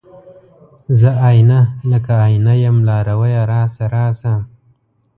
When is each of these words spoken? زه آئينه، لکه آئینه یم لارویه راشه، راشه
زه 0.99 1.09
آئينه، 1.27 1.59
لکه 1.91 2.11
آئینه 2.25 2.53
یم 2.63 2.77
لارویه 2.87 3.43
راشه، 3.51 3.85
راشه 3.93 4.33